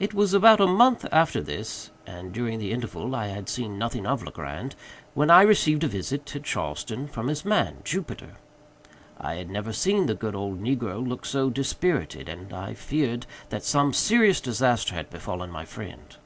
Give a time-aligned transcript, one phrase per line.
[0.00, 4.04] It was about a month after this (and during the interval I had seen nothing
[4.04, 4.74] of Legrand)
[5.14, 8.38] when I received a visit, at Charleston, from his man, Jupiter.
[9.20, 13.62] I had never seen the good old negro look so dispirited, and I feared that
[13.62, 16.16] some serious disaster had befallen my friend.